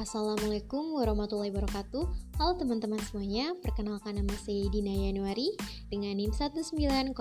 Assalamualaikum 0.00 0.96
warahmatullahi 0.96 1.52
wabarakatuh. 1.52 2.32
Halo 2.40 2.56
teman-teman 2.56 2.96
semuanya 3.04 3.52
Perkenalkan 3.60 4.16
nama 4.16 4.32
saya 4.32 4.64
Dina 4.72 4.96
Yanuari 4.96 5.52
Dengan 5.92 6.16
NIM 6.16 6.32
1906067 6.32 7.20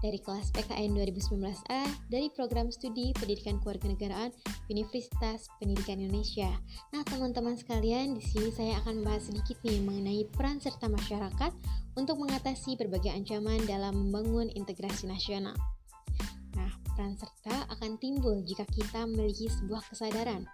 Dari 0.00 0.18
kelas 0.24 0.48
PKN 0.56 0.96
2019A 0.96 2.08
Dari 2.08 2.32
program 2.32 2.72
studi 2.72 3.12
Pendidikan 3.20 3.60
Kewarganegaraan 3.60 4.32
Universitas 4.72 5.44
Pendidikan 5.60 6.00
Indonesia. 6.00 6.48
Nah 6.96 7.04
teman-teman 7.04 7.60
sekalian 7.60 8.16
di 8.16 8.24
sini 8.24 8.48
saya 8.48 8.80
akan 8.80 9.04
membahas 9.04 9.28
sedikit 9.28 9.60
nih 9.60 9.84
Mengenai 9.84 10.24
peran 10.32 10.56
serta 10.56 10.88
masyarakat 10.88 11.52
Untuk 12.00 12.16
mengatasi 12.16 12.80
berbagai 12.80 13.12
ancaman 13.12 13.60
dalam 13.68 14.08
membangun 14.08 14.48
integrasi 14.56 15.04
nasional. 15.04 15.52
Nah, 16.56 16.72
peran 16.96 17.12
serta 17.20 17.68
akan 17.76 18.00
timbul 18.00 18.40
jika 18.40 18.64
kita 18.72 19.04
memiliki 19.04 19.52
sebuah 19.52 19.84
kesadaran 19.90 20.48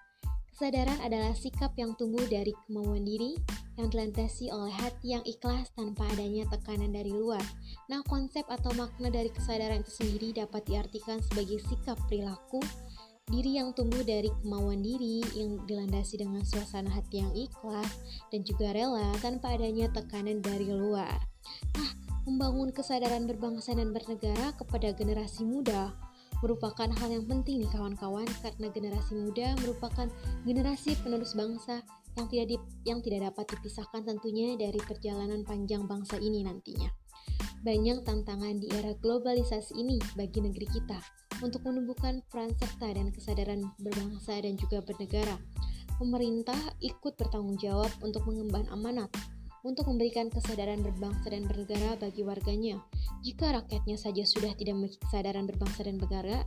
Kesadaran 0.61 1.01
adalah 1.01 1.33
sikap 1.33 1.73
yang 1.81 1.97
tumbuh 1.97 2.21
dari 2.29 2.53
kemauan 2.69 3.01
diri 3.01 3.33
yang 3.81 3.89
dilandasi 3.89 4.53
oleh 4.53 4.69
hati 4.69 5.17
yang 5.17 5.25
ikhlas 5.25 5.73
tanpa 5.73 6.05
adanya 6.13 6.45
tekanan 6.53 6.93
dari 6.93 7.17
luar. 7.17 7.41
Nah, 7.89 8.05
konsep 8.05 8.45
atau 8.45 8.69
makna 8.77 9.09
dari 9.09 9.33
kesadaran 9.33 9.81
itu 9.81 10.05
sendiri 10.05 10.37
dapat 10.37 10.61
diartikan 10.69 11.17
sebagai 11.25 11.65
sikap 11.65 11.97
perilaku 12.13 12.61
diri 13.33 13.57
yang 13.57 13.73
tumbuh 13.73 14.05
dari 14.05 14.29
kemauan 14.45 14.85
diri 14.85 15.25
yang 15.33 15.65
dilandasi 15.65 16.21
dengan 16.21 16.45
suasana 16.45 16.93
hati 16.93 17.25
yang 17.25 17.33
ikhlas 17.33 17.97
dan 18.29 18.45
juga 18.45 18.77
rela 18.77 19.17
tanpa 19.25 19.57
adanya 19.57 19.89
tekanan 19.89 20.45
dari 20.45 20.69
luar. 20.69 21.25
Nah, 21.73 21.91
membangun 22.29 22.69
kesadaran 22.69 23.25
berbangsa 23.25 23.73
dan 23.73 23.97
bernegara 23.97 24.53
kepada 24.61 24.93
generasi 24.93 25.41
muda 25.41 26.10
merupakan 26.41 26.89
hal 26.89 27.09
yang 27.13 27.25
penting 27.29 27.65
nih 27.65 27.71
kawan-kawan 27.73 28.29
karena 28.41 28.69
generasi 28.73 29.13
muda 29.17 29.55
merupakan 29.61 30.09
generasi 30.49 30.97
penerus 31.05 31.37
bangsa 31.37 31.85
yang 32.19 32.27
tidak 32.27 32.47
di, 32.51 32.57
yang 32.89 33.01
tidak 33.05 33.31
dapat 33.31 33.45
dipisahkan 33.57 34.03
tentunya 34.03 34.57
dari 34.59 34.81
perjalanan 34.83 35.47
panjang 35.47 35.87
bangsa 35.87 36.19
ini 36.19 36.43
nantinya. 36.43 36.89
Banyak 37.61 38.09
tantangan 38.09 38.57
di 38.57 38.73
era 38.73 38.97
globalisasi 38.97 39.77
ini 39.77 40.01
bagi 40.17 40.41
negeri 40.41 40.65
kita 40.65 40.97
untuk 41.45 41.65
menumbuhkan 41.65 42.25
peran 42.33 42.53
serta 42.57 42.89
dan 42.89 43.13
kesadaran 43.13 43.61
berbangsa 43.81 44.41
dan 44.41 44.57
juga 44.57 44.81
bernegara. 44.81 45.37
Pemerintah 46.01 46.57
ikut 46.81 47.21
bertanggung 47.21 47.61
jawab 47.61 47.93
untuk 48.01 48.25
mengemban 48.25 48.65
amanat 48.73 49.13
untuk 49.63 49.89
memberikan 49.89 50.33
kesadaran 50.33 50.81
berbangsa 50.81 51.31
dan 51.31 51.45
bernegara 51.45 51.97
bagi 52.01 52.23
warganya. 52.25 52.81
Jika 53.21 53.53
rakyatnya 53.53 53.97
saja 54.01 54.25
sudah 54.25 54.57
tidak 54.57 54.77
memiliki 54.77 55.01
kesadaran 55.05 55.45
berbangsa 55.45 55.85
dan 55.85 56.01
bernegara, 56.01 56.45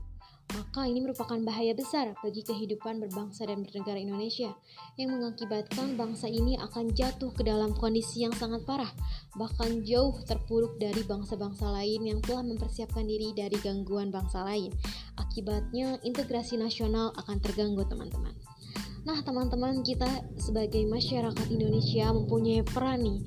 maka 0.52 0.86
ini 0.86 1.02
merupakan 1.02 1.40
bahaya 1.42 1.74
besar 1.74 2.14
bagi 2.20 2.44
kehidupan 2.46 3.00
berbangsa 3.00 3.48
dan 3.48 3.64
bernegara 3.64 3.98
Indonesia 3.98 4.54
yang 5.00 5.16
mengakibatkan 5.16 5.98
bangsa 5.98 6.30
ini 6.30 6.60
akan 6.60 6.94
jatuh 6.94 7.32
ke 7.34 7.42
dalam 7.48 7.74
kondisi 7.74 8.22
yang 8.22 8.36
sangat 8.36 8.62
parah, 8.68 8.92
bahkan 9.34 9.82
jauh 9.82 10.14
terpuruk 10.28 10.78
dari 10.78 11.02
bangsa-bangsa 11.08 11.74
lain 11.74 12.06
yang 12.06 12.20
telah 12.22 12.46
mempersiapkan 12.46 13.08
diri 13.08 13.34
dari 13.34 13.58
gangguan 13.64 14.14
bangsa 14.14 14.46
lain. 14.46 14.70
Akibatnya, 15.18 15.98
integrasi 16.06 16.60
nasional 16.60 17.16
akan 17.18 17.42
terganggu, 17.42 17.82
teman-teman. 17.90 18.53
Nah, 19.04 19.20
teman-teman, 19.20 19.84
kita 19.84 20.08
sebagai 20.40 20.88
masyarakat 20.88 21.48
Indonesia 21.52 22.08
mempunyai 22.16 22.64
peran 22.64 23.04
nih 23.04 23.20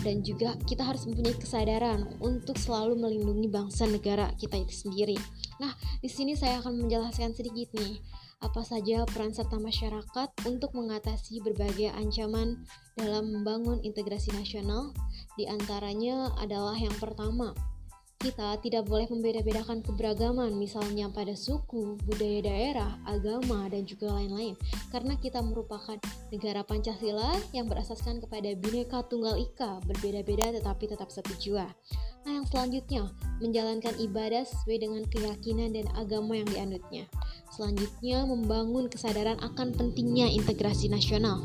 dan 0.00 0.24
juga 0.24 0.56
kita 0.64 0.84
harus 0.84 1.04
mempunyai 1.04 1.36
kesadaran 1.36 2.08
untuk 2.20 2.56
selalu 2.56 2.96
melindungi 2.96 3.48
bangsa 3.52 3.84
negara 3.84 4.32
kita 4.36 4.56
itu 4.60 4.88
sendiri. 4.88 5.16
Nah, 5.60 5.72
di 6.00 6.08
sini 6.08 6.32
saya 6.36 6.60
akan 6.64 6.84
menjelaskan 6.84 7.36
sedikit 7.36 7.72
nih 7.76 8.00
apa 8.40 8.64
saja 8.64 9.04
peran 9.04 9.36
serta 9.36 9.60
masyarakat 9.60 10.28
untuk 10.48 10.72
mengatasi 10.72 11.44
berbagai 11.44 11.92
ancaman 11.92 12.64
dalam 12.96 13.28
membangun 13.28 13.84
integrasi 13.84 14.32
nasional. 14.32 14.96
Di 15.36 15.44
antaranya 15.44 16.32
adalah 16.40 16.76
yang 16.76 16.96
pertama, 16.96 17.52
kita 18.20 18.60
tidak 18.60 18.84
boleh 18.84 19.08
membeda-bedakan 19.08 19.80
keberagaman, 19.80 20.52
misalnya 20.52 21.08
pada 21.08 21.32
suku, 21.32 21.96
budaya 22.04 22.44
daerah, 22.44 22.92
agama, 23.08 23.64
dan 23.72 23.88
juga 23.88 24.12
lain-lain, 24.12 24.60
karena 24.92 25.16
kita 25.16 25.40
merupakan 25.40 25.96
negara 26.28 26.60
Pancasila 26.60 27.40
yang 27.56 27.64
berasaskan 27.64 28.20
kepada 28.20 28.52
Bhinneka 28.60 29.08
Tunggal 29.08 29.40
Ika, 29.40 29.80
berbeda-beda 29.88 30.52
tetapi 30.52 30.92
tetap 30.92 31.08
satu 31.08 31.32
jiwa. 31.40 31.64
Nah, 32.28 32.32
yang 32.36 32.44
selanjutnya, 32.44 33.08
menjalankan 33.40 33.96
ibadah 33.96 34.44
sesuai 34.44 34.84
dengan 34.84 35.02
keyakinan 35.08 35.72
dan 35.72 35.88
agama 35.96 36.36
yang 36.36 36.48
dianutnya. 36.52 37.08
Selanjutnya, 37.48 38.28
membangun 38.28 38.92
kesadaran 38.92 39.40
akan 39.40 39.72
pentingnya 39.72 40.28
integrasi 40.28 40.92
nasional. 40.92 41.40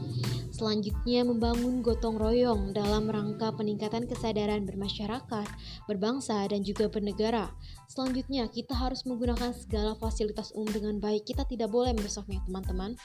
Selanjutnya, 0.55 1.27
membangun 1.27 1.83
gotong 1.83 2.15
royong 2.15 2.71
dalam 2.71 3.11
rangka 3.11 3.51
peningkatan 3.59 4.07
kesadaran 4.07 4.63
bermasyarakat, 4.63 5.43
berbangsa, 5.83 6.47
dan 6.47 6.63
juga 6.63 6.87
bernegara. 6.87 7.51
Selanjutnya, 7.91 8.47
kita 8.47 8.71
harus 8.71 9.03
menggunakan 9.03 9.51
segala 9.51 9.99
fasilitas 9.99 10.55
umum 10.55 10.71
dengan 10.71 10.95
baik. 11.03 11.27
Kita 11.27 11.43
tidak 11.43 11.75
boleh 11.75 11.91
merusaknya, 11.91 12.39
teman-teman. 12.47 12.95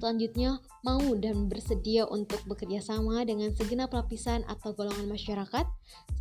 Selanjutnya, 0.00 0.56
mau 0.88 1.04
dan 1.20 1.52
bersedia 1.52 2.08
untuk 2.08 2.40
bekerja 2.48 2.80
sama 2.80 3.20
dengan 3.28 3.52
segenap 3.52 3.92
lapisan 3.92 4.48
atau 4.48 4.72
golongan 4.72 5.04
masyarakat. 5.04 5.68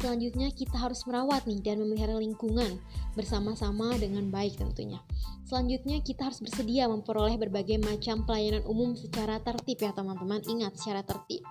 Selanjutnya, 0.02 0.52
kita 0.52 0.76
harus 0.76 1.02
merawat 1.08 1.48
nih 1.48 1.64
dan 1.64 1.80
memelihara 1.82 2.20
lingkungan 2.20 2.78
bersama-sama 3.16 3.96
dengan 3.96 4.28
baik 4.28 4.60
tentunya. 4.60 5.00
Selanjutnya, 5.46 6.02
kita 6.02 6.28
harus 6.28 6.42
bersedia 6.42 6.90
memperoleh 6.90 7.38
berbagai 7.38 7.80
macam 7.80 8.26
pelayanan 8.26 8.66
umum 8.66 8.98
secara 8.98 9.40
tertib 9.40 9.78
ya 9.80 9.96
teman-teman. 9.96 10.42
Ingat, 10.46 10.76
secara 10.78 11.06
tertib. 11.06 11.46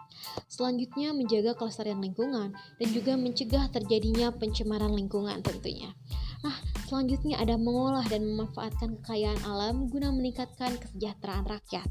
Selanjutnya, 0.51 1.15
menjaga 1.15 1.57
kelestarian 1.57 2.03
lingkungan 2.03 2.53
dan 2.53 2.89
juga 2.91 3.15
mencegah 3.17 3.71
terjadinya 3.71 4.35
pencemaran 4.35 4.93
lingkungan 4.93 5.41
tentunya. 5.41 5.95
Nah, 6.45 6.53
selanjutnya 6.85 7.41
ada 7.41 7.57
mengolah 7.57 8.05
dan 8.05 8.29
memanfaatkan 8.29 9.01
kekayaan 9.01 9.41
alam 9.49 9.89
guna 9.89 10.13
meningkatkan 10.13 10.77
kesejahteraan 10.77 11.49
rakyat. 11.49 11.89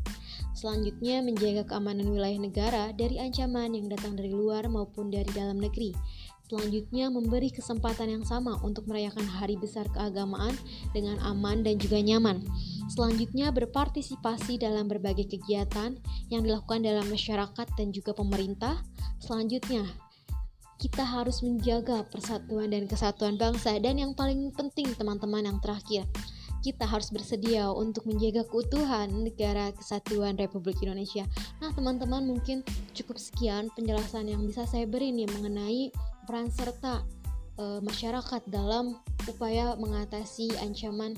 Selanjutnya, 0.54 1.26
menjaga 1.26 1.66
keamanan 1.66 2.14
wilayah 2.14 2.38
negara 2.38 2.84
dari 2.94 3.18
ancaman 3.18 3.74
yang 3.74 3.90
datang 3.90 4.14
dari 4.14 4.30
luar 4.30 4.70
maupun 4.70 5.10
dari 5.10 5.30
dalam 5.34 5.58
negeri. 5.58 5.98
Selanjutnya, 6.46 7.10
memberi 7.10 7.50
kesempatan 7.50 8.14
yang 8.14 8.26
sama 8.30 8.62
untuk 8.62 8.86
merayakan 8.86 9.26
hari 9.26 9.58
besar 9.58 9.90
keagamaan 9.90 10.54
dengan 10.94 11.18
aman 11.26 11.66
dan 11.66 11.82
juga 11.82 11.98
nyaman. 11.98 12.46
Selanjutnya, 12.94 13.50
berpartisipasi 13.50 14.62
dalam 14.62 14.86
berbagai 14.86 15.26
kegiatan 15.26 15.98
yang 16.30 16.46
dilakukan 16.46 16.86
dalam 16.86 17.10
masyarakat 17.10 17.68
dan 17.74 17.90
juga 17.90 18.14
pemerintah. 18.14 18.86
Selanjutnya, 19.18 19.90
kita 20.78 21.02
harus 21.02 21.42
menjaga 21.42 22.06
persatuan 22.12 22.70
dan 22.70 22.86
kesatuan 22.86 23.40
bangsa 23.40 23.80
dan 23.82 23.98
yang 23.98 24.12
paling 24.14 24.54
penting 24.54 24.92
teman-teman 24.94 25.48
yang 25.48 25.58
terakhir 25.64 26.04
kita 26.64 26.88
harus 26.88 27.12
bersedia 27.12 27.68
untuk 27.68 28.08
menjaga 28.08 28.48
keutuhan 28.48 29.12
negara 29.12 29.76
kesatuan 29.76 30.40
Republik 30.40 30.80
Indonesia. 30.80 31.28
Nah, 31.60 31.76
teman-teman 31.76 32.24
mungkin 32.24 32.64
cukup 32.96 33.20
sekian 33.20 33.68
penjelasan 33.76 34.32
yang 34.32 34.48
bisa 34.48 34.64
saya 34.64 34.88
beri 34.88 35.12
nih 35.12 35.28
mengenai 35.28 35.92
peran 36.24 36.48
serta 36.48 37.04
e, 37.60 37.84
masyarakat 37.84 38.42
dalam 38.48 38.96
upaya 39.28 39.76
mengatasi 39.76 40.56
ancaman 40.64 41.12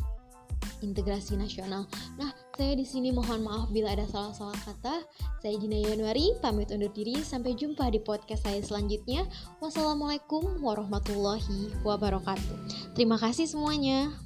integrasi 0.82 1.38
nasional. 1.38 1.86
Nah, 2.18 2.34
saya 2.58 2.74
di 2.74 2.84
sini 2.84 3.14
mohon 3.14 3.46
maaf 3.46 3.70
bila 3.70 3.94
ada 3.94 4.10
salah-salah 4.10 4.58
kata. 4.66 5.06
Saya 5.46 5.56
Gina 5.62 5.78
Januari, 5.78 6.34
pamit 6.42 6.74
undur 6.74 6.90
diri. 6.90 7.22
Sampai 7.22 7.54
jumpa 7.54 7.94
di 7.94 8.02
podcast 8.02 8.50
saya 8.50 8.60
selanjutnya. 8.66 9.30
Wassalamualaikum 9.62 10.58
warahmatullahi 10.60 11.70
wabarakatuh. 11.86 12.58
Terima 12.98 13.22
kasih 13.22 13.46
semuanya. 13.46 14.25